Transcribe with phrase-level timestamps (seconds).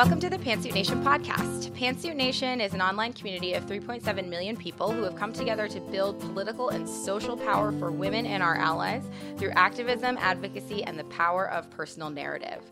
[0.00, 1.72] Welcome to the Pantsuit Nation podcast.
[1.72, 5.78] Pantsuit Nation is an online community of 3.7 million people who have come together to
[5.78, 9.02] build political and social power for women and our allies
[9.36, 12.70] through activism, advocacy, and the power of personal narrative.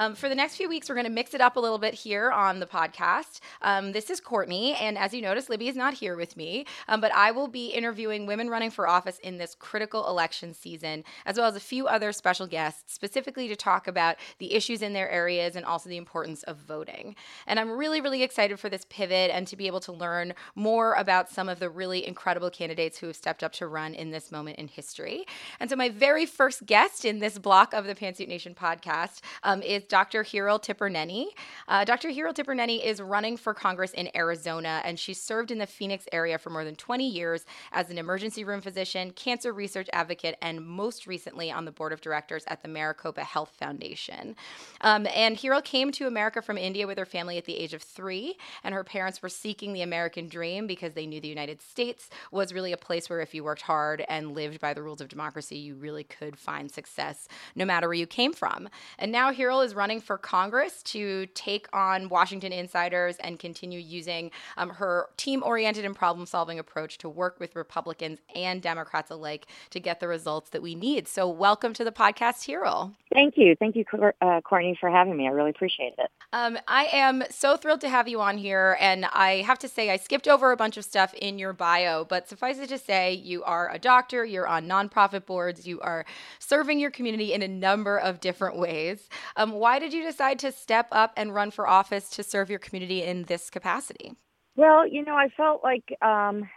[0.00, 1.92] Um, for the next few weeks, we're going to mix it up a little bit
[1.92, 3.40] here on the podcast.
[3.60, 7.02] Um, this is Cortney, and as you notice, Libby is not here with me, um,
[7.02, 11.36] but I will be interviewing women running for office in this critical election season, as
[11.36, 15.10] well as a few other special guests, specifically to talk about the issues in their
[15.10, 17.14] areas and also the importance of voting.
[17.46, 20.94] And I'm really, really excited for this pivot and to be able to learn more
[20.94, 24.32] about some of the really incredible candidates who have stepped up to run in this
[24.32, 25.26] moment in history.
[25.60, 29.60] And so, my very first guest in this block of the Pantsuit Nation podcast um,
[29.60, 30.22] is Dr.
[30.22, 31.26] Hiral Tipirneni.
[31.68, 32.08] Uh, Dr.
[32.10, 36.38] Hiral Tipirneni is running for Congress in Arizona, and she's served in the Phoenix area
[36.38, 41.08] for more than 20 years as an emergency room physician, cancer research advocate, and most
[41.08, 44.36] recently on the board of directors at the Maricopa Health Foundation.
[44.80, 47.82] Um, and Hiral came to America from India with her family at the age of
[47.82, 52.08] three, and her parents were seeking the American dream because they knew the United States
[52.30, 55.08] was really a place where if you worked hard and lived by the rules of
[55.08, 58.68] democracy, you really could find success no matter where you came from.
[58.96, 64.30] And now Hiral is running for Congress to take on Washington insiders and continue using
[64.58, 69.46] um, her team oriented and problem solving approach to work with Republicans and Democrats alike
[69.70, 71.08] to get the results that we need.
[71.08, 72.92] So, welcome to the podcast, Hiral.
[73.10, 73.56] Thank you.
[73.56, 73.86] Thank you,
[74.20, 75.26] uh, Cortney, for having me.
[75.26, 76.10] I really appreciate it.
[76.32, 78.76] Um, I am so thrilled to have you on here.
[78.80, 82.04] And I have to say, I skipped over a bunch of stuff in your bio,
[82.04, 86.04] but suffice it to say, you are a doctor, you're on nonprofit boards, you are
[86.38, 89.08] serving your community in a number of different ways.
[89.36, 92.58] Um, why did you decide to step up and run for office to serve your
[92.58, 94.14] community in this capacity?
[94.56, 96.48] Well, you know, I felt like um,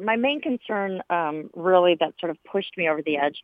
[0.00, 3.42] my main concern, um, really, that sort of pushed me over the edge,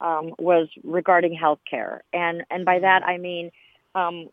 [0.00, 3.50] um, was regarding health care, and and by that I mean,
[3.94, 4.28] um,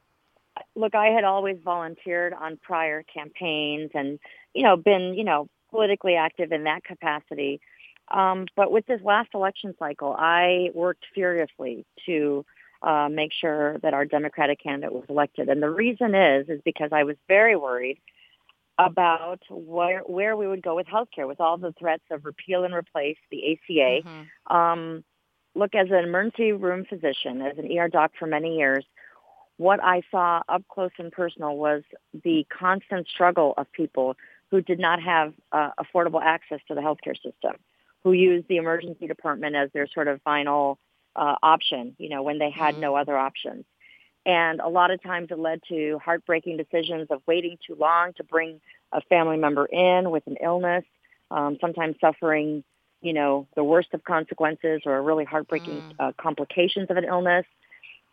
[0.75, 4.20] look, I had always volunteered on prior campaigns, and
[4.53, 7.61] you know, been you know politically active in that capacity.
[8.09, 12.45] Um, but with this last election cycle, I worked furiously to
[12.83, 15.49] uh, make sure that our Democratic candidate was elected.
[15.49, 17.99] And the reason is, is because I was very worried
[18.77, 22.73] about where where we would go with healthcare, with all the threats of repeal and
[22.73, 24.08] replace the ACA.
[24.08, 24.55] Mm-hmm.
[24.55, 25.03] Um,
[25.55, 28.86] look, as an emergency room physician, as an ER doc for many years,
[29.58, 31.83] what I saw up close and personal was
[32.23, 34.15] the constant struggle of people
[34.49, 37.58] who did not have uh, affordable access to the healthcare system,
[38.03, 40.80] who used the emergency department as their sort of final
[41.16, 42.82] uh, option, you know, when they had mm-hmm.
[42.82, 43.66] no other options.
[44.26, 48.23] And a lot of times it led to heartbreaking decisions of waiting too long to
[48.23, 48.61] bring
[48.92, 50.83] a family member in with an illness,
[51.32, 52.64] um, sometimes suffering,
[53.02, 55.94] you know, the worst of consequences or really heartbreaking mm.
[56.00, 57.45] uh, complications of an illness.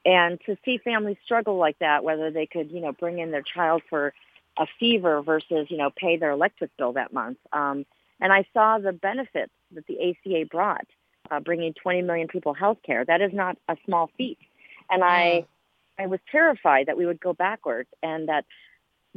[0.07, 3.43] And to see families struggle like that, whether they could, you know, bring in their
[3.43, 4.15] child for
[4.57, 7.39] a fever versus, you know, pay their electric bill that month.
[7.53, 7.85] Um,
[8.21, 10.87] and I saw the benefits that the ACA brought
[11.31, 13.05] uh, bringing 20 million people health care.
[13.05, 14.39] That is not a small feat.
[14.91, 15.47] And I,
[15.99, 18.45] I was terrified that we would go backwards and that,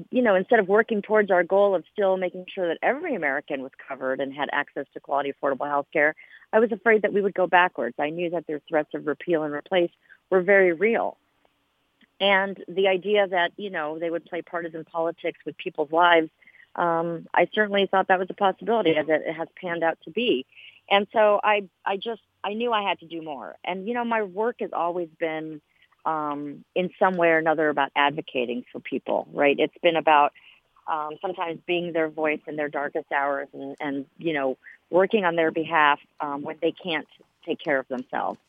[0.09, 3.61] you know, instead of working towards our goal of still making sure that every American
[3.61, 6.15] was covered and had access to quality, affordable health care,
[6.51, 7.95] I was afraid that we would go backwards.
[7.99, 9.91] I knew that their threats of repeal and replace
[10.29, 11.17] were very real.
[12.19, 16.29] And the idea that, you know, they would play partisan politics with people's lives,
[16.75, 20.45] um, I certainly thought that was a possibility as it has panned out to be.
[20.89, 23.55] And so I, I just, I knew I had to do more.
[23.63, 25.61] And, you know, my work has always been
[26.05, 29.55] um, in some way or another about advocating for people, right?
[29.57, 30.33] It's been about
[30.87, 34.57] um, sometimes being their voice in their darkest hours and, and you know,
[34.89, 37.07] working on their behalf um, when they can't
[37.45, 38.39] take care of themselves.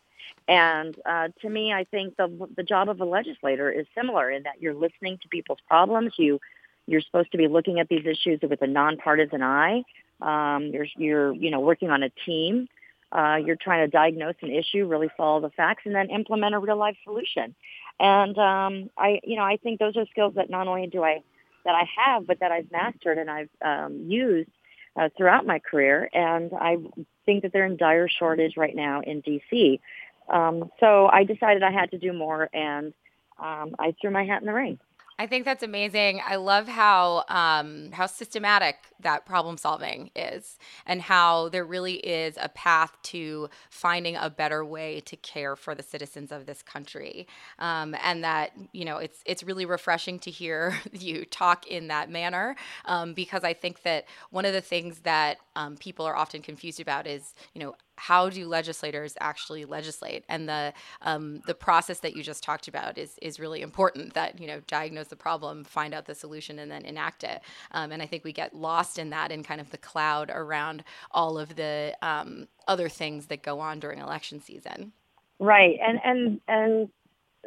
[0.48, 4.42] And uh, to me, I think the the job of a legislator is similar in
[4.42, 6.14] that you're listening to people's problems.
[6.16, 6.40] You
[6.86, 9.84] you're supposed to be looking at these issues with a nonpartisan eye,
[10.22, 12.68] um, you're, you're, you know, working on a team.
[13.10, 16.58] Uh, you're trying to diagnose an issue, really follow the facts, and then implement a
[16.58, 17.54] real life solution.
[18.00, 21.22] And um, I, you know, I think those are skills that not only do I
[21.64, 24.50] that I have, but that I've mastered and I've um, used
[24.96, 26.08] uh, throughout my career.
[26.12, 26.76] And I
[27.24, 29.80] think that they're in dire shortage right now in DC.
[30.28, 32.94] Um, so I decided I had to do more, and
[33.38, 34.78] um, I threw my hat in the ring.
[35.18, 36.20] I think that's amazing.
[36.26, 42.38] I love how um, how systematic that problem solving is, and how there really is
[42.40, 47.26] a path to finding a better way to care for the citizens of this country,
[47.58, 52.10] um, and that you know it's it's really refreshing to hear you talk in that
[52.10, 52.56] manner,
[52.86, 56.80] um, because I think that one of the things that um, people are often confused
[56.80, 60.24] about is you know how do legislators actually legislate?
[60.28, 60.72] And the
[61.02, 64.14] um, the process that you just talked about is is really important.
[64.14, 67.42] That you know, diagnose the problem, find out the solution, and then enact it.
[67.70, 70.82] Um, and I think we get lost in that in kind of the cloud around
[71.12, 74.92] all of the um, other things that go on during election season.
[75.38, 76.88] Right, and and and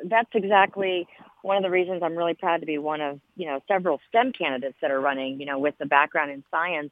[0.09, 1.05] that's exactly
[1.41, 4.31] one of the reasons I'm really proud to be one of you know several STEM
[4.31, 5.37] candidates that are running.
[5.37, 6.91] You know, with the background in science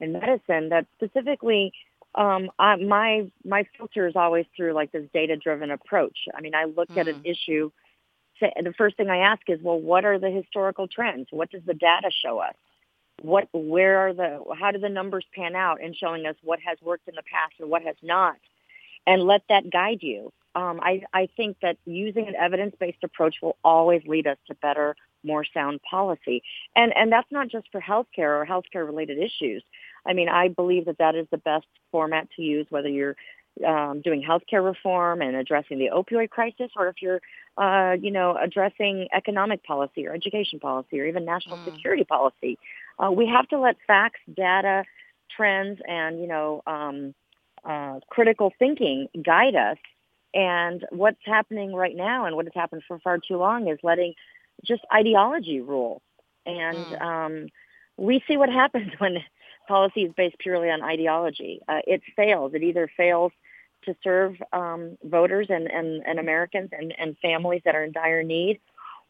[0.00, 1.72] and medicine, that specifically
[2.14, 6.18] um, I, my my filter is always through like this data driven approach.
[6.34, 6.98] I mean, I look mm.
[6.98, 7.30] at an mm.
[7.30, 7.70] issue.
[8.38, 11.28] Say, the first thing I ask is, well, what are the historical trends?
[11.30, 12.54] What does the data show us?
[13.22, 16.76] What, where are the, how do the numbers pan out in showing us what has
[16.82, 18.36] worked in the past and what has not?
[19.06, 20.34] And let that guide you.
[20.54, 24.96] Um, I, I think that using an evidence-based approach will always lead us to better,
[25.24, 26.42] more sound policy.
[26.74, 29.62] And, and that's not just for healthcare or healthcare-related issues.
[30.06, 33.16] I mean, I believe that that is the best format to use, whether you're
[33.66, 37.20] um, doing healthcare reform and addressing the opioid crisis, or if you're,
[37.56, 41.64] uh, you know, addressing economic policy or education policy or even national mm.
[41.64, 42.58] security policy.
[42.98, 44.84] Uh, we have to let facts, data,
[45.34, 47.14] trends, and you know, um,
[47.64, 49.78] uh, critical thinking guide us.
[50.34, 54.14] And what's happening right now, and what has happened for far too long, is letting
[54.64, 56.02] just ideology rule.
[56.44, 57.00] And mm.
[57.00, 57.48] um,
[57.96, 59.18] we see what happens when
[59.66, 61.60] policy is based purely on ideology.
[61.68, 62.52] Uh, it fails.
[62.54, 63.32] It either fails
[63.84, 68.22] to serve um, voters and, and, and Americans and, and families that are in dire
[68.22, 68.60] need,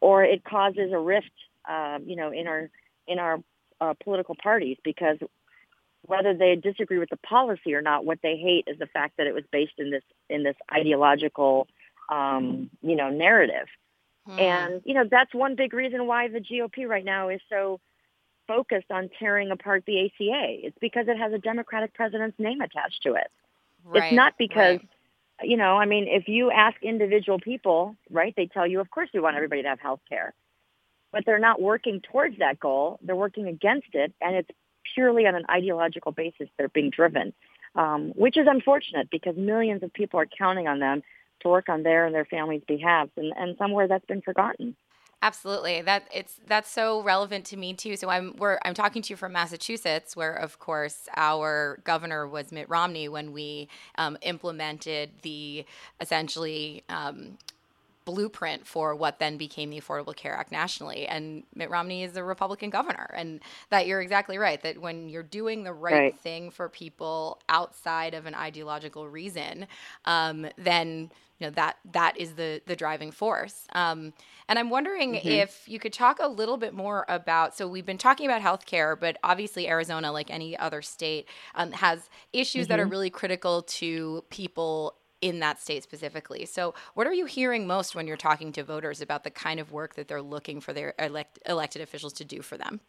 [0.01, 1.31] or it causes a rift,
[1.69, 2.71] uh, you know, in our
[3.07, 3.39] in our
[3.81, 5.19] uh, political parties because
[6.03, 9.27] whether they disagree with the policy or not, what they hate is the fact that
[9.27, 11.67] it was based in this in this ideological,
[12.11, 13.67] um, you know, narrative.
[14.27, 14.39] Hmm.
[14.39, 17.81] And you know that's one big reason why the GOP right now is so
[18.47, 20.67] focused on tearing apart the ACA.
[20.67, 23.31] It's because it has a Democratic president's name attached to it.
[23.85, 25.49] Right, it's not because, right.
[25.49, 29.09] you know, I mean, if you ask individual people, right, they tell you, of course,
[29.15, 30.35] we want everybody to have health care.
[31.13, 32.99] But they're not working towards that goal.
[33.03, 34.51] They're working against it, and it's
[34.95, 37.33] purely on an ideological basis they're being driven,
[37.75, 41.03] um, which is unfortunate because millions of people are counting on them
[41.41, 44.77] to work on their and their families' behalf, and, and somewhere that's been forgotten.
[45.23, 45.81] Absolutely.
[45.83, 47.97] That it's that's so relevant to me too.
[47.97, 52.53] So I'm we're I'm talking to you from Massachusetts, where of course our governor was
[52.53, 55.65] Mitt Romney when we um, implemented the
[56.01, 57.39] essentially um,
[58.07, 61.07] blueprint for what then became the Affordable Care Act nationally.
[61.07, 63.11] And Mitt Romney is a Republican governor.
[63.15, 63.41] And
[63.71, 66.19] that you're exactly right, that when you're doing the right, right.
[66.21, 69.67] thing for people outside of an ideological reason,
[70.05, 74.13] um, then you know that that is the the driving force um,
[74.49, 75.29] and i'm wondering mm-hmm.
[75.29, 78.99] if you could talk a little bit more about so we've been talking about healthcare
[78.99, 82.71] but obviously arizona like any other state um, has issues mm-hmm.
[82.71, 82.91] that are mm-hmm.
[82.91, 86.45] really critical to people in that state specifically.
[86.45, 89.73] So, what are you hearing most when you're talking to voters about the kind of
[89.73, 92.81] work that they're looking for their elect- elected officials to do for them?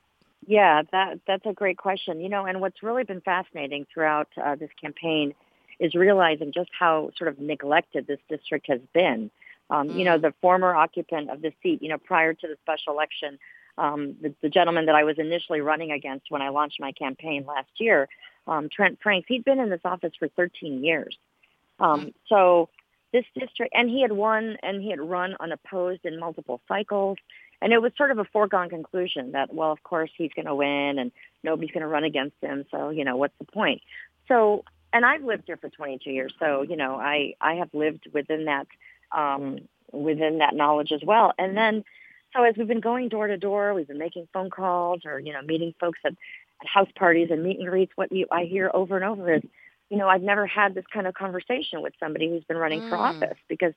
[0.46, 2.20] Yeah, that that's a great question.
[2.20, 5.34] You know, and what's really been fascinating throughout uh, this campaign
[5.80, 9.30] is realizing just how sort of neglected this district has been.
[9.70, 10.00] Um, mm.
[10.00, 10.22] You know, mm.
[10.22, 13.40] the former occupant of the seat, you know, prior to the special election,
[13.78, 17.46] um, the, the gentleman that I was initially running against when I launched my campaign
[17.46, 18.08] last year,
[18.48, 21.16] um, Trent Franks, he'd been in this office for 13 years.
[21.80, 22.70] Um, so
[23.14, 27.18] this district, and he had won and he had run unopposed in multiple cycles.
[27.62, 30.56] And it was sort of a foregone conclusion that, well, of course he's going to
[30.56, 31.12] win and
[31.44, 32.66] nobody's going to run against him.
[32.70, 33.82] So, you know, what's the point?
[34.28, 34.64] So,
[34.94, 36.34] and I've lived here for 22 years.
[36.40, 38.68] So, you know, I, I have lived within that,
[39.16, 39.60] um,
[39.92, 41.34] within that knowledge as well.
[41.38, 41.84] And then,
[42.36, 45.34] so as we've been going door to door, we've been making phone calls or, you
[45.34, 47.92] know, meeting folks at, at house parties and meet and greets.
[47.96, 49.42] What you, I hear over and over is,
[49.90, 52.90] you know, I've never had this kind of conversation with somebody who's been running mm.
[52.90, 53.74] for office because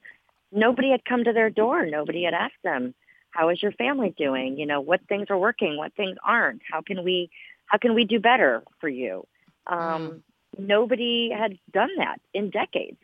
[0.52, 1.86] nobody had come to their door.
[1.86, 2.94] Nobody had asked them,
[3.30, 4.58] how is your family doing?
[4.58, 6.62] You know, what things are working, what things aren't?
[6.70, 7.30] How can we,
[7.66, 9.24] how can we do better for you?
[9.68, 10.20] Um, mm.
[10.58, 12.98] Nobody had done that in decades.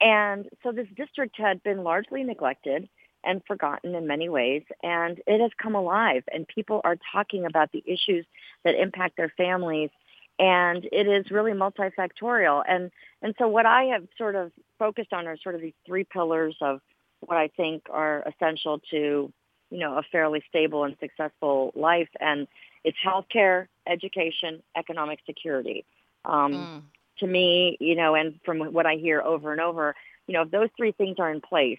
[0.00, 2.88] And so this district had been largely neglected
[3.24, 4.62] and forgotten in many ways.
[4.82, 8.26] And it has come alive and people are talking about the issues
[8.64, 9.90] that impact their families
[10.38, 12.62] and it is really multifactorial.
[12.66, 12.90] And
[13.22, 16.56] and so what I have sort of focused on are sort of these three pillars
[16.60, 16.80] of
[17.20, 19.32] what I think are essential to
[19.70, 22.48] you know a fairly stable and successful life, and
[22.84, 25.84] it's healthcare, education, economic security.
[26.24, 26.82] Um, mm.
[27.20, 29.94] To me, you know, and from what I hear over and over,
[30.26, 31.78] you know, if those three things are in place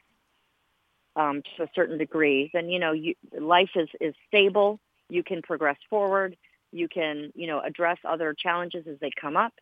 [1.18, 4.80] um, to a certain degree, then you know, you, life is is stable.
[5.10, 6.38] You can progress forward
[6.76, 9.54] you can, you know, address other challenges as they come up.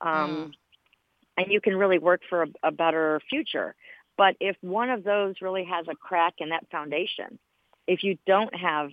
[0.00, 0.52] Um, mm.
[1.38, 3.74] and you can really work for a, a better future.
[4.18, 7.38] But if one of those really has a crack in that foundation,
[7.86, 8.90] if you don't have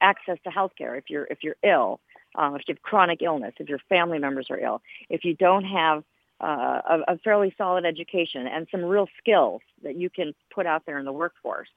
[0.00, 2.00] access to health care, if you're if you're ill,
[2.34, 5.64] um, if you have chronic illness, if your family members are ill, if you don't
[5.64, 6.04] have
[6.40, 10.82] uh, a, a fairly solid education and some real skills that you can put out
[10.86, 11.68] there in the workforce,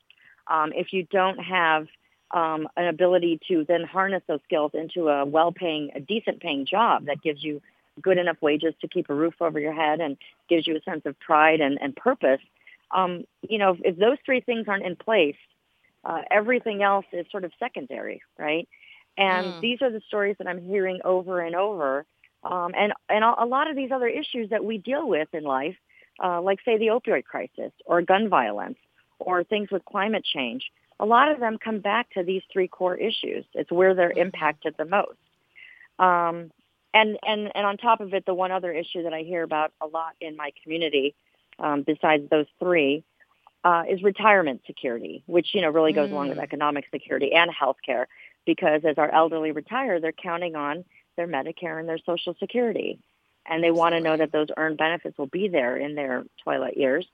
[0.48, 1.88] um, if you don't have
[2.32, 7.22] um, an ability to then harness those skills into a well-paying, a decent-paying job that
[7.22, 7.62] gives you
[8.02, 10.18] good enough wages to keep a roof over your head and
[10.50, 12.42] gives you a sense of pride and, and purpose,
[12.92, 15.36] um, you know, if, if those three things aren't in place,
[16.04, 18.68] uh, everything else is sort of secondary, right?
[19.18, 19.62] And mm.
[19.62, 22.06] these are the stories that I'm hearing over and over.
[22.44, 25.76] Um, and and a lot of these other issues that we deal with in life,
[26.24, 28.78] uh, like say the opioid crisis or gun violence
[29.20, 32.96] or things with climate change, a lot of them come back to these three core
[32.96, 33.46] issues.
[33.54, 34.20] It's where they're mm-hmm.
[34.20, 35.18] impacted the most.
[36.00, 36.52] Um,
[36.94, 39.74] and, and, and on top of it, the one other issue that I hear about
[39.82, 41.16] a lot in my community,
[41.60, 43.04] um, besides those three,
[43.64, 46.14] uh, is retirement security, which, you know, really goes mm.
[46.14, 46.44] along with mm.
[46.44, 48.08] economic security and health care
[48.48, 50.84] because as our elderly retire, they're counting on
[51.18, 53.00] their Medicare and their Social Security.
[53.46, 56.78] And they want to know that those earned benefits will be there in their twilight
[56.78, 57.06] years.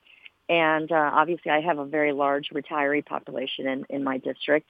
[0.47, 4.69] And uh, obviously, I have a very large retiree population in, in my district.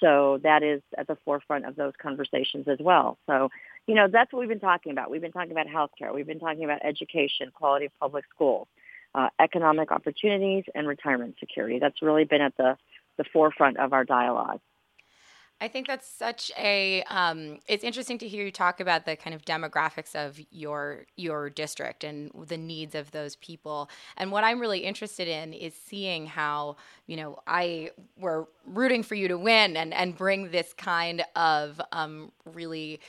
[0.00, 3.18] So that is at the forefront of those conversations as well.
[3.26, 3.50] So,
[3.86, 5.10] you know, that's what we've been talking about.
[5.10, 6.14] We've been talking about healthcare.
[6.14, 8.66] We've been talking about education, quality of public schools,
[9.14, 11.78] uh, economic opportunities, and retirement security.
[11.78, 12.78] That's really been at the,
[13.18, 14.60] the forefront of our dialogue.
[15.62, 17.02] I think that's such a.
[17.04, 21.50] Um, it's interesting to hear you talk about the kind of demographics of your your
[21.50, 23.90] district and the needs of those people.
[24.16, 26.76] And what I'm really interested in is seeing how
[27.06, 31.80] you know I were rooting for you to win and and bring this kind of
[31.92, 33.00] um, really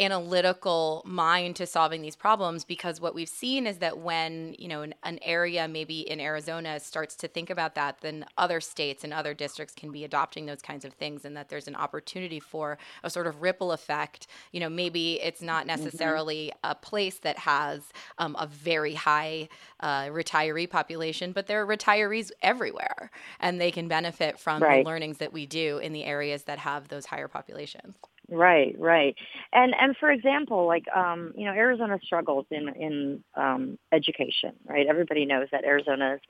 [0.00, 4.80] analytical mind to solving these problems because what we've seen is that when you know
[4.80, 9.12] an, an, area maybe in arizona starts to think about that then other states and
[9.12, 12.78] other districts can be adopting those kinds of things and that there's an opportunity for
[13.02, 15.82] a sort of ripple effect you know maybe it's not mm-hmm.
[15.82, 16.70] necessarily mm-hmm.
[16.70, 17.82] a place that has
[18.16, 19.46] um, a very high
[19.80, 24.82] uh, retiree population but there are retirees everywhere and they can benefit from right.
[24.82, 27.96] the learnings that we do in the areas that have those higher populations
[28.30, 29.16] Right, right.
[29.52, 34.86] And and for example, like um, you know, Arizona struggles in in um, education, right?
[34.86, 36.20] Everybody knows that Arizona is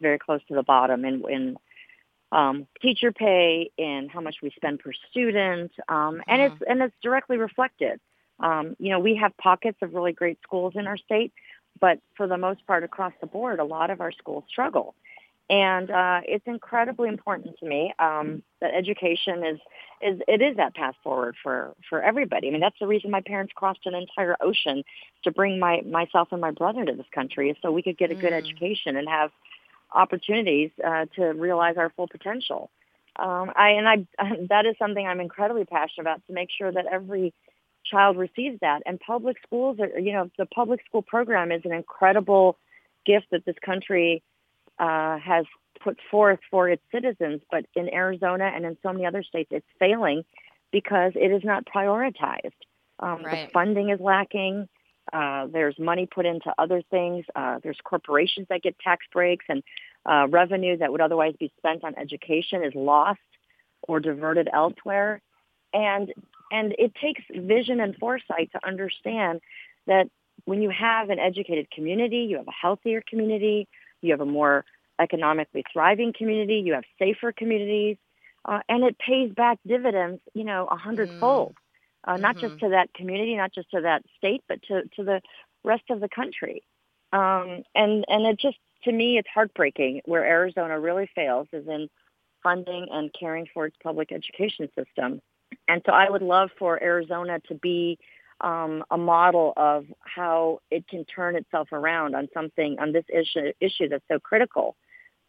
[0.00, 1.56] very close to the bottom in in
[2.30, 6.54] um, teacher pay, in how much we spend per student, um, and mm-hmm.
[6.54, 7.98] it's and it's directly reflected.
[8.38, 11.32] Um, you know, we have pockets of really great schools in our state,
[11.80, 14.94] but for the most part, across the board, a lot of our schools struggle.
[15.50, 19.58] And uh, it's incredibly important to me um, that education is
[20.00, 22.48] is it is that path forward for for everybody.
[22.48, 24.84] I mean, that's the reason my parents crossed an entire ocean
[25.24, 28.10] to bring my myself and my brother to this country, is so we could get
[28.10, 28.36] a good mm.
[28.38, 29.30] education and have
[29.92, 32.70] opportunities uh, to realize our full potential.
[33.16, 34.06] Um, I and I
[34.50, 37.32] that is something I'm incredibly passionate about to make sure that every
[37.84, 38.82] child receives that.
[38.86, 42.58] And public schools are, you know, the public school program is an incredible
[43.06, 44.22] gift that this country
[44.78, 45.44] uh, has
[45.82, 49.66] put forth for its citizens, but in Arizona and in so many other states, it's
[49.78, 50.24] failing
[50.72, 52.52] because it is not prioritized.
[52.98, 53.46] Um, right.
[53.46, 54.68] The funding is lacking.
[55.12, 57.24] Uh, there's money put into other things.
[57.34, 59.62] Uh, there's corporations that get tax breaks, and
[60.04, 63.20] uh, revenue that would otherwise be spent on education is lost
[63.82, 65.20] or diverted elsewhere.
[65.72, 66.12] And
[66.50, 69.40] and it takes vision and foresight to understand
[69.86, 70.08] that
[70.44, 73.68] when you have an educated community, you have a healthier community,
[74.00, 74.64] you have a more
[75.00, 77.96] economically thriving community, you have safer communities,
[78.44, 82.14] uh, and it pays back dividends, you know, a hundredfold, mm.
[82.14, 82.48] uh, not mm-hmm.
[82.48, 85.20] just to that community, not just to that state, but to, to the
[85.64, 86.62] rest of the country.
[87.12, 91.88] Um, and, and it just, to me, it's heartbreaking where Arizona really fails is in
[92.42, 95.20] funding and caring for its public education system.
[95.66, 97.98] And so I would love for Arizona to be
[98.40, 103.52] um, a model of how it can turn itself around on something on this issue
[103.60, 104.76] issue that's so critical,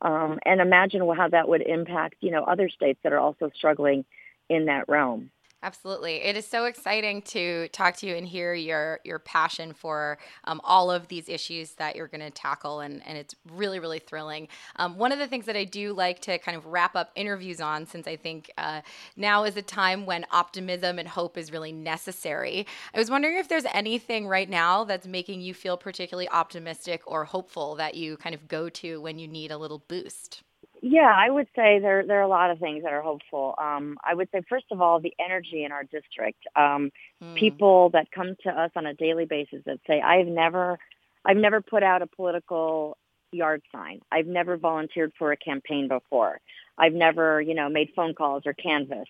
[0.01, 4.05] um, and imagine how that would impact you know other states that are also struggling
[4.49, 5.31] in that realm.
[5.61, 6.23] Absolutely.
[6.23, 10.61] It is so exciting to talk to you and hear your your passion for um,
[10.63, 14.47] all of these issues that you're going to tackle, and, and it's really, really thrilling.
[14.77, 17.59] Um, one of the things that I do like to kind of wrap up interviews
[17.59, 18.81] on, since I think uh,
[19.17, 23.49] now is a time when optimism and hope is really necessary, I was wondering if
[23.49, 28.33] there's anything right now that's making you feel particularly optimistic or hopeful that you kind
[28.33, 30.41] of go to when you need a little boost.
[30.81, 33.53] Yeah, I would say there there are a lot of things that are hopeful.
[33.57, 36.39] Um, I would say first of all the energy in our district.
[36.55, 37.35] Um, mm.
[37.35, 40.79] People that come to us on a daily basis that say, "I've never
[41.25, 42.97] I've never put out a political
[43.31, 43.99] yard sign.
[44.11, 46.39] I've never volunteered for a campaign before.
[46.77, 49.09] I've never, you know, made phone calls or canvassed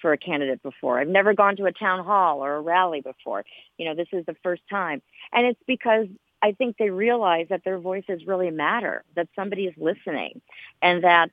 [0.00, 1.00] for a candidate before.
[1.00, 3.44] I've never gone to a town hall or a rally before.
[3.76, 5.02] You know, this is the first time.
[5.32, 6.06] And it's because
[6.42, 10.40] I think they realize that their voices really matter, that somebody is listening
[10.80, 11.30] and that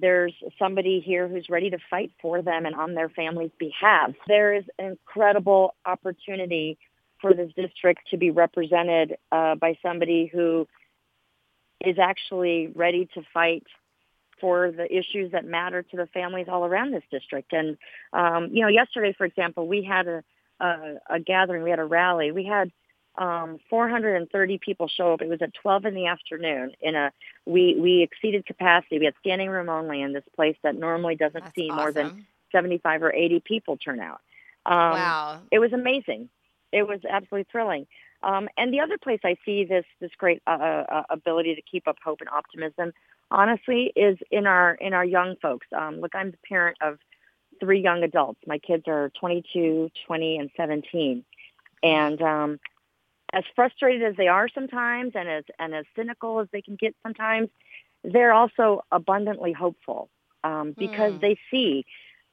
[0.00, 4.12] there's somebody here who's ready to fight for them and on their family's behalf.
[4.26, 6.78] There is an incredible opportunity
[7.20, 10.68] for this district to be represented uh, by somebody who
[11.84, 13.64] is actually ready to fight
[14.40, 17.52] for the issues that matter to the families all around this district.
[17.52, 17.76] And
[18.12, 20.22] um, you know, yesterday, for example, we had a,
[20.60, 22.70] a, a gathering, we had a rally, we had
[23.18, 25.22] um, 430 people show up.
[25.22, 26.72] It was at 12 in the afternoon.
[26.80, 27.12] In a
[27.44, 28.98] we we exceeded capacity.
[28.98, 31.76] We had standing room only in this place that normally doesn't That's see awesome.
[31.76, 34.20] more than 75 or 80 people turn out.
[34.64, 35.40] Um, wow.
[35.50, 36.28] It was amazing.
[36.72, 37.86] It was absolutely thrilling.
[38.22, 41.62] Um, and the other place I see this this great uh, uh, uh, ability to
[41.62, 42.92] keep up hope and optimism,
[43.30, 45.66] honestly, is in our in our young folks.
[45.76, 46.98] Um, look, I'm the parent of
[47.60, 48.40] three young adults.
[48.46, 51.24] My kids are 22, 20, and 17,
[51.82, 52.60] and um,
[53.32, 56.94] as frustrated as they are sometimes, and as and as cynical as they can get
[57.02, 57.48] sometimes,
[58.04, 60.08] they're also abundantly hopeful
[60.44, 61.18] um, because Hmm.
[61.20, 61.84] they see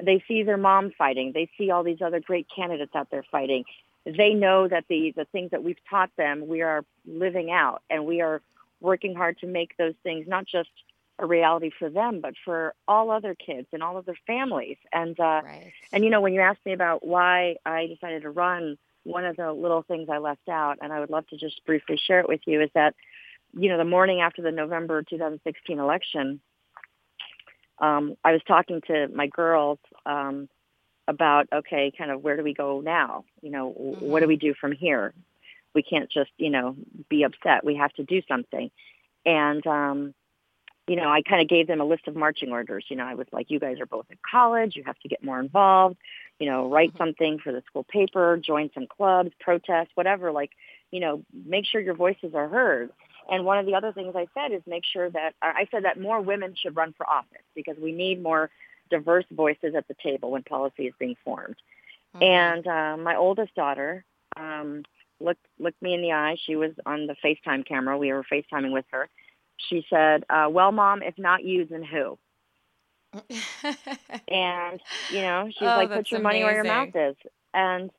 [0.02, 1.32] they see their mom fighting.
[1.34, 3.64] They see all these other great candidates out there fighting
[4.06, 8.06] they know that the, the things that we've taught them, we are living out and
[8.06, 8.42] we are
[8.80, 10.70] working hard to make those things not just
[11.18, 14.78] a reality for them, but for all other kids and all of their families.
[14.94, 15.74] And, uh, Right.
[15.92, 19.38] and you know, when you asked me about why I decided to run, one of
[19.38, 22.28] the little things I left out, and I would love to just briefly share it
[22.28, 22.96] with you, is that,
[23.54, 26.42] you know, the morning after the November 2016 election,
[27.80, 30.50] um, I was talking to my girls, um,
[31.08, 33.26] about okay kind of where do we go now?
[33.42, 34.06] You know mm-hmm.
[34.06, 35.14] what do we do from here?
[35.74, 36.76] We can't just you know
[37.10, 37.64] be upset.
[37.64, 38.72] We have to do something.
[39.26, 40.14] And um
[40.88, 42.86] you know i kind of gave them a list of marching orders.
[42.90, 44.76] You know i was like you guys are both in college.
[44.76, 45.98] You have to get more involved
[46.40, 47.04] you know write mm-hmm.
[47.04, 50.52] something for the school paper join some clubs protest whatever like
[50.92, 52.90] you know make sure your voices are heard
[53.30, 56.00] and one of the other things i said is make sure that i said that
[56.00, 58.50] more women should run for office because we need more
[58.90, 61.56] diverse voices at the table when policy is being formed.
[62.16, 62.24] Mm-hmm.
[62.24, 64.06] And uh, my oldest daughter
[64.38, 64.84] um,
[65.20, 66.38] looked looked me in the eye.
[66.46, 67.98] She was on the FaceTime camera.
[67.98, 69.10] We were FaceTiming with her.
[69.70, 72.18] She said, uh, "Well, mom, if not you, then who?"
[74.28, 76.24] and you know, she's oh, like, "Put your amazing.
[76.24, 77.16] money where your mouth is."
[77.54, 77.92] And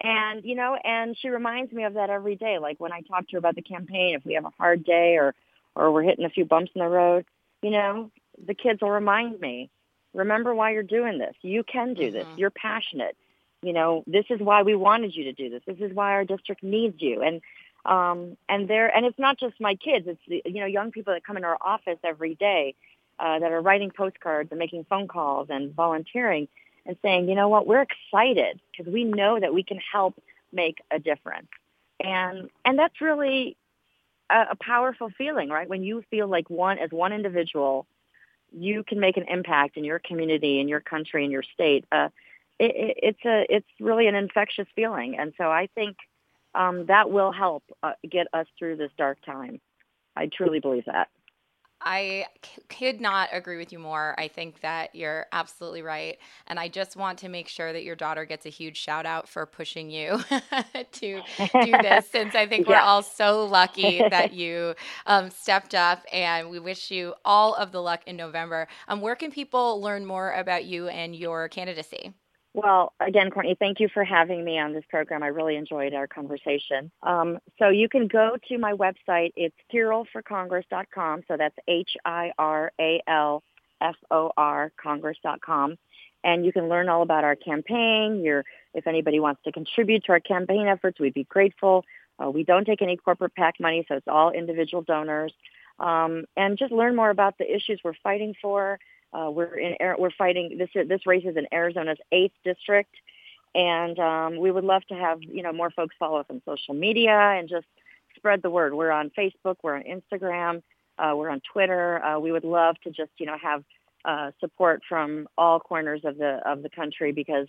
[0.00, 2.58] and you know, and she reminds me of that every day.
[2.58, 5.16] Like when I talk to her about the campaign, if we have a hard day
[5.16, 5.34] or
[5.74, 7.24] or we're hitting a few bumps in the road,
[7.62, 8.10] you know,
[8.46, 9.70] the kids will remind me
[10.14, 11.34] remember why you're doing this.
[11.42, 12.26] You can do this.
[12.26, 12.38] Mhm.
[12.38, 13.16] You're passionate.
[13.62, 15.62] You know, this is why we wanted you to do this.
[15.66, 17.22] This is why our district needs you.
[17.22, 17.40] And
[17.84, 20.06] um and there and it's not just my kids.
[20.08, 22.74] It's the, you know young people that come into our office every day
[23.18, 26.48] uh, that are writing postcards and making phone calls and volunteering
[26.86, 30.14] and saying, you know what, we're excited because we know that we can help
[30.52, 31.48] make a difference.
[32.00, 33.56] And and that's really
[34.30, 35.68] a, a powerful feeling, right?
[35.68, 37.86] When you feel like one as one individual
[38.52, 41.84] you can make an impact in your community, in your country, in your state.
[41.92, 42.08] Uh,
[42.58, 45.96] it, it, it's a it's really an infectious feeling, and so I think
[46.54, 49.60] um, that will help uh, get us through this dark time.
[50.16, 51.08] I truly believe that.
[51.80, 54.14] I c- could not agree with you more.
[54.18, 56.18] I think that you're absolutely right.
[56.46, 59.28] And I just want to make sure that your daughter gets a huge shout out
[59.28, 60.20] for pushing you
[60.92, 61.22] to
[61.60, 64.74] do this, since I think we're all so lucky that you
[65.06, 66.04] um, stepped up.
[66.12, 68.66] And we wish you all of the luck in November.
[68.88, 72.12] Um, where can people learn more about you and your candidacy?
[72.54, 75.22] Well, again, Cortney, thank you for having me on this program.
[75.22, 76.90] I really enjoyed our conversation.
[77.02, 79.32] Um, so you can go to my website.
[79.36, 81.22] It's hiralforcongress.com.
[81.28, 82.32] So that's H-I-R-A-L-F-O-R
[84.82, 85.78] Congress.com.
[86.24, 88.22] And you can learn all about our campaign.
[88.24, 91.84] Your, if anybody wants to contribute to our campaign efforts, we'd be grateful.
[92.18, 95.32] Uh, we don't take any corporate PAC money, so it's all individual donors.
[95.78, 98.80] Um, and just learn more about the issues we're fighting for.
[99.12, 102.94] Uh, we're in we're fighting this this race is in Arizona's eighth district,
[103.54, 106.74] and um, we would love to have you know more folks follow us on social
[106.74, 107.66] media and just
[108.16, 108.74] spread the word.
[108.74, 110.62] We're on Facebook, we're on Instagram,
[110.98, 112.04] uh, we're on Twitter.
[112.04, 113.64] Uh, we would love to just you know have
[114.04, 117.48] uh, support from all corners of the of the country because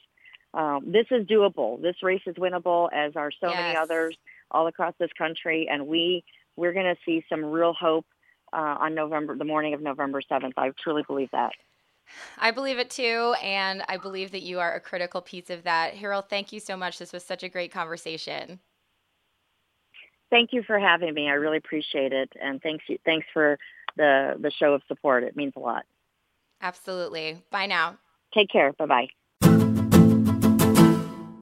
[0.54, 1.82] um, this is doable.
[1.82, 4.18] This race is winnable, as are so many others
[4.52, 6.24] all across this country, and we
[6.56, 8.06] we're going to see some real hope
[8.54, 10.54] uh, on November, the morning of November 7th.
[10.58, 11.52] I truly believe that.
[12.38, 13.36] I believe it too.
[13.44, 15.96] And I believe that you are a critical piece of that.
[15.96, 16.98] Hiral, thank you so much.
[16.98, 18.60] This was such a great conversation.
[20.30, 21.28] thank you for having me.
[21.28, 23.58] I really appreciate it, and thanks thanks for
[23.98, 25.24] the the show of support.
[25.24, 25.86] It means a lot.
[26.62, 27.44] Absolutely.
[27.52, 27.98] Bye now.
[28.34, 28.74] Take care.
[28.74, 29.19] Bye bye.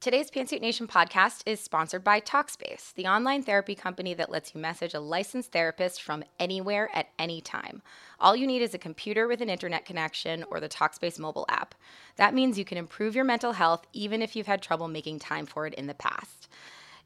[0.07, 4.61] Today's Pantsuit Nation podcast is sponsored by Talkspace, the online therapy company that lets you
[4.61, 7.81] message a licensed therapist from anywhere at any time.
[8.17, 11.75] All you need is a computer with an internet connection or the Talkspace mobile app.
[12.15, 15.45] That means you can improve your mental health even if you've had trouble making time
[15.45, 16.47] for it in the past.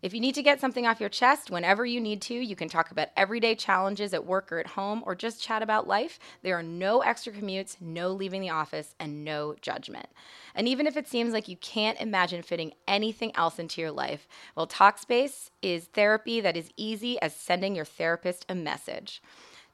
[0.02, 2.70] If you need to get something off your chest whenever you need to, you can
[2.70, 6.18] talk about everyday challenges at work or at home or just chat about life.
[6.42, 10.08] There are no extra commutes, no leaving the office, and no judgment.
[10.56, 14.28] And even if it seems like you can't imagine fitting anything else into your life,
[14.56, 19.22] well, Talkspace is therapy that is easy as sending your therapist a message.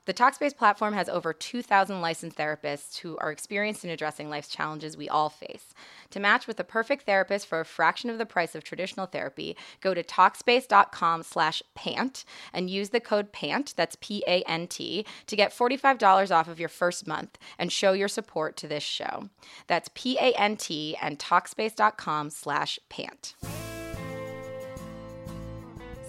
[0.08, 4.96] The Talkspace platform has over 2,000 licensed therapists who are experienced in addressing life's challenges
[4.96, 5.74] we all face.
[6.12, 9.58] To match with the perfect therapist for a fraction of the price of traditional therapy,
[9.82, 16.34] go to Talkspace.com slash PANT and use the code PANT, that's P-A-N-T, to get $45
[16.34, 19.30] off of your first month and show your support to this show.
[19.68, 23.36] That's P-A-N-T and Talkspace.com slash PANT.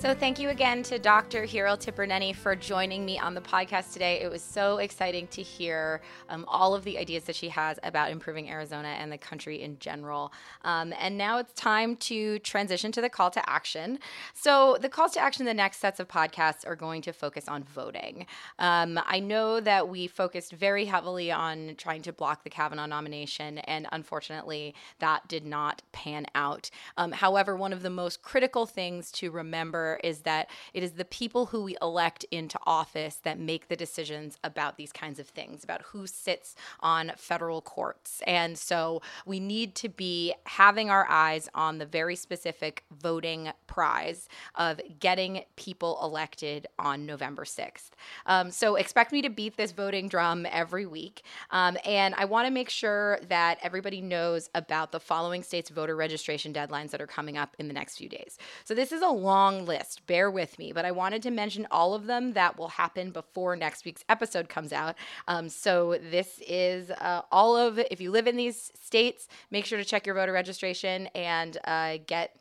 [0.01, 1.43] So, thank you again to Dr.
[1.43, 4.21] Hiral Tipirneni for joining me on the podcast today.
[4.21, 8.13] It was so exciting to hear um, all of the ideas that she has about
[8.13, 10.33] improving Arizona and the country in general.
[10.63, 13.99] Um, and now it's time to transition to the call to action.
[14.35, 17.65] So, the calls to action, the next sets of podcasts are going to focus on
[17.65, 18.27] voting.
[18.61, 23.59] Um, I know that we focused very heavily on trying to block the Kavanaugh nomination,
[23.59, 26.71] and unfortunately, that did not pan out.
[26.97, 31.05] Um, however, one of the most critical things to remember is that it is the
[31.05, 35.65] people who we elect into office that make the decisions about these kinds of things,
[35.65, 38.23] about who sits on federal courts.
[38.27, 44.29] And so we need to be having our eyes on the very specific voting prize
[44.55, 47.91] of getting people elected on November 6th.
[48.27, 51.23] Um, so expect me to beat this voting drum every week.
[51.51, 55.97] Um, and I want to make sure that everybody knows about the following states' voter
[55.97, 58.39] registration deadlines that are coming up in the next few days.
[58.65, 60.07] So this is a long list list.
[60.07, 63.57] Bear with me, but I wanted to mention all of them that will happen before
[63.57, 64.97] next week's episode comes out.
[65.27, 69.79] Um, so this is uh, all of, if you live in these states, make sure
[69.79, 72.37] to check your voter registration and uh, get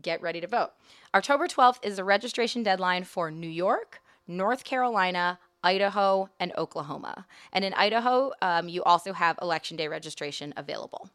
[0.00, 0.70] get ready to vote.
[1.14, 7.26] October 12th is the registration deadline for New York, North Carolina, Idaho, and Oklahoma.
[7.52, 11.10] And in Idaho, um, you also have Election Day registration available.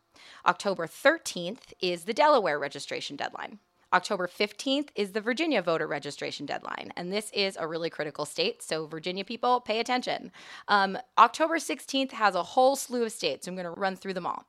[0.46, 3.58] October 13th is the Delaware registration deadline.
[3.94, 8.62] October 15th is the Virginia voter registration deadline, and this is a really critical state.
[8.62, 10.32] So, Virginia people, pay attention.
[10.68, 13.48] Um, October 16th has a whole slew of states.
[13.48, 14.46] I'm going to run through them all.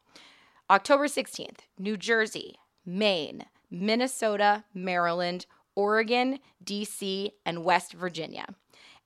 [0.71, 5.47] October 16th, New Jersey, Maine, Minnesota, Maryland,
[5.77, 8.47] Oregon, DC, and West Virginia.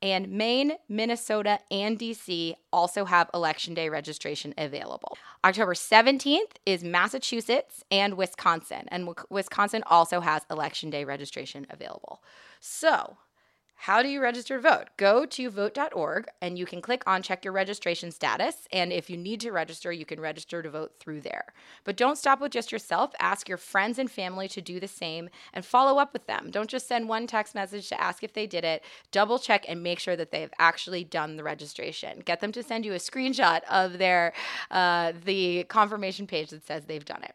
[0.03, 5.17] And Maine, Minnesota, and DC also have Election Day registration available.
[5.45, 12.21] October 17th is Massachusetts and Wisconsin, and Wisconsin also has Election Day registration available.
[12.59, 13.17] So,
[13.83, 14.91] how do you register to vote?
[14.97, 18.69] Go to vote.org and you can click on check your registration status.
[18.73, 21.53] And if you need to register, you can register to vote through there.
[21.83, 23.11] But don't stop with just yourself.
[23.19, 26.53] Ask your friends and family to do the same and follow up with them.
[26.53, 28.85] Don't just send one text message to ask if they did it.
[29.11, 32.23] Double check and make sure that they have actually done the registration.
[32.25, 34.33] Get them to send you a screenshot of their
[34.71, 37.35] uh, the confirmation page that says they've done it.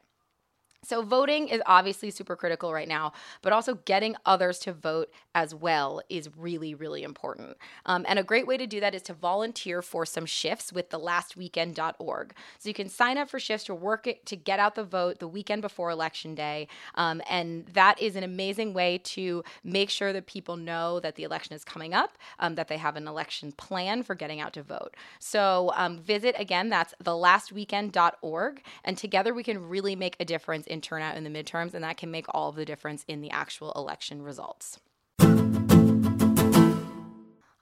[0.87, 5.53] So, voting is obviously super critical right now, but also getting others to vote as
[5.53, 7.57] well is really, really important.
[7.85, 10.89] Um, and a great way to do that is to volunteer for some shifts with
[10.89, 12.33] thelastweekend.org.
[12.57, 15.19] So, you can sign up for shifts to work it to get out the vote
[15.19, 16.69] the weekend before Election Day.
[16.95, 21.23] Um, and that is an amazing way to make sure that people know that the
[21.23, 24.63] election is coming up, um, that they have an election plan for getting out to
[24.63, 24.95] vote.
[25.19, 28.61] So, um, visit again, that's thelastweekend.org.
[28.85, 31.83] And together we can really make a difference in in turnout in the midterms, and
[31.83, 34.79] that can make all of the difference in the actual election results.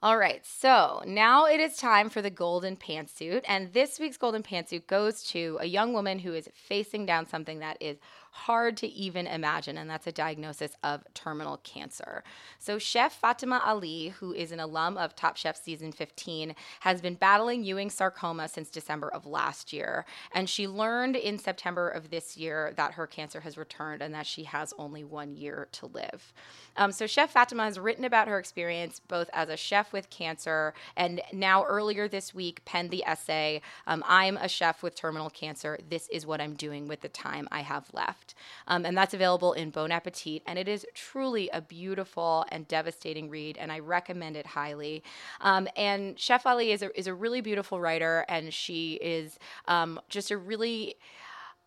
[0.02, 3.42] All right, so now it is time for the golden pantsuit.
[3.48, 7.60] And this week's golden pantsuit goes to a young woman who is facing down something
[7.60, 7.96] that is
[8.36, 12.22] hard to even imagine, and that's a diagnosis of terminal cancer.
[12.58, 17.14] So, Chef Fatima Ali, who is an alum of Top Chef season 15, has been
[17.14, 20.04] battling Ewing sarcoma since December of last year.
[20.32, 24.26] And she learned in September of this year that her cancer has returned and that
[24.26, 26.32] she has only one year to live.
[26.76, 30.74] Um, so, Chef Fatima has written about her experience both as a chef with cancer
[30.96, 35.78] and now earlier this week penned the essay, um, I'm a chef with terminal cancer.
[35.88, 38.25] This is what I'm doing with the time I have left.
[38.66, 40.42] Um, and that's available in Bon Appetit.
[40.46, 45.02] And it is truly a beautiful and devastating read, and I recommend it highly.
[45.40, 50.00] Um, and Chef Ali is a, is a really beautiful writer, and she is um,
[50.08, 50.96] just a really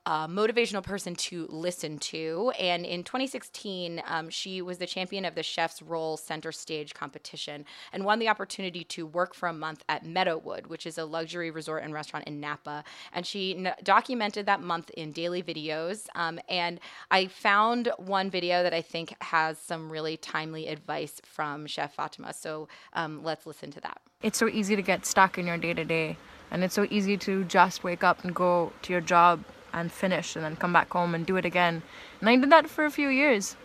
[0.06, 2.52] uh, motivational person to listen to.
[2.60, 7.66] And in 2016, um, she was the champion of the Chefs Roll Center Stage competition
[7.94, 11.52] and won the opportunity to work for a month at Meadowood, which is a luxury
[11.52, 12.84] resort and restaurant in Napa.
[13.14, 16.08] And she n- documented that month in daily videos.
[16.16, 16.80] Um, and
[17.12, 22.34] I found one video that I think has some really timely advice from Chef Fatima.
[22.34, 24.02] So um, let's listen to that.
[24.22, 26.18] It's so easy to get stuck in your day to day.
[26.52, 30.36] And it's so easy to just wake up and go to your job and finish
[30.36, 31.82] and then come back home and do it again.
[32.20, 33.56] And I did that for a few years.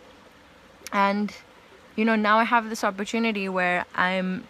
[0.91, 1.33] And,
[1.95, 4.47] you know, now I have this opportunity where I'm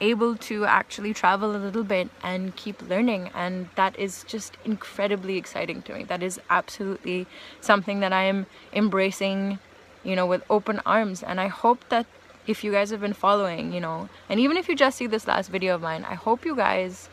[0.00, 3.30] able to actually travel a little bit and keep learning.
[3.34, 6.04] And that is just incredibly exciting to me.
[6.04, 7.26] That is absolutely
[7.60, 9.58] something that I am embracing,
[10.02, 11.22] you know, with open arms.
[11.22, 12.06] And I hope that
[12.46, 15.26] if you guys have been following, you know, and even if you just see this
[15.26, 17.08] last video of mine, I hope you guys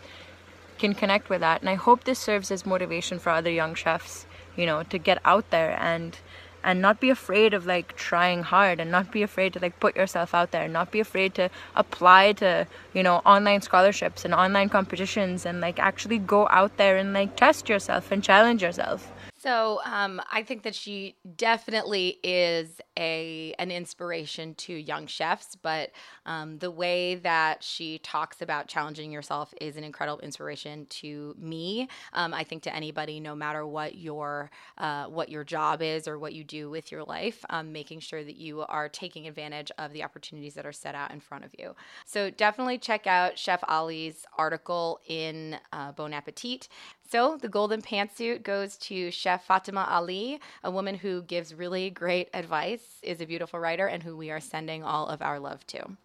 [0.81, 1.61] can connect with that.
[1.61, 4.25] And I hope this serves as motivation for other young chefs,
[4.57, 6.17] you know, to get out there and
[6.63, 9.95] and not be afraid of like trying hard and not be afraid to like put
[9.95, 14.33] yourself out there and not be afraid to apply to you know online scholarships and
[14.33, 19.11] online competitions and like actually go out there and like test yourself and challenge yourself
[19.41, 25.91] so um, I think that she definitely is a an inspiration to young chefs, but
[26.27, 31.87] um, the way that she talks about challenging yourself is an incredible inspiration to me.
[32.13, 36.19] Um, I think to anybody, no matter what your uh, what your job is or
[36.19, 39.91] what you do with your life, um, making sure that you are taking advantage of
[39.91, 41.75] the opportunities that are set out in front of you.
[42.05, 46.67] So definitely check out Chef Ali's article in uh, Bon Appetit.
[47.11, 52.29] So the golden pantsuit goes to Chef Fatima Ali, a woman who gives really great
[52.33, 55.97] advice, is a beautiful writer, and who we are sending all of our love to.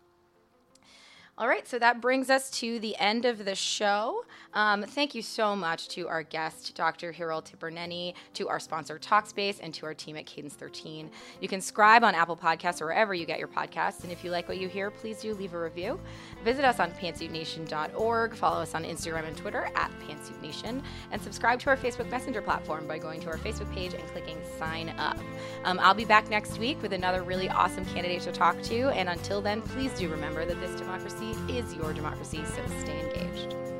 [1.39, 4.25] All right, so that brings us to the end of the show.
[4.55, 7.13] Um, thank you so much to our guest, Dr.
[7.13, 11.11] Hiral Tipirneni, to our sponsor, Talkspace, and to our team at Cadence 13.
[11.43, 14.03] You can subscribe on Apple Podcasts or wherever you get your podcasts.
[14.03, 16.01] And if you like what you hear, please do leave a review.
[16.43, 18.35] Visit us on pantsuitnation.org.
[18.35, 20.83] Follow us on Instagram and Twitter at pantsuitnation.
[21.11, 24.39] And subscribe to our Facebook Messenger platform by going to our Facebook page and clicking
[24.59, 25.19] sign up.
[25.65, 28.89] Um, I'll be back next week with another really awesome candidate to talk to.
[28.89, 30.81] And until then, please do remember that this
[31.27, 33.76] democracy is your democracy, so stay engaged.